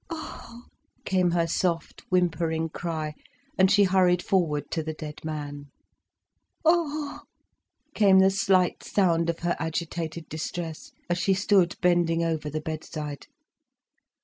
[0.09, 0.63] "Ah!"
[1.05, 3.13] came her soft whimpering cry,
[3.55, 5.65] and she hurried forward to the dead man.
[6.65, 12.49] "Ah h!" came the slight sound of her agitated distress, as she stood bending over
[12.49, 13.27] the bedside.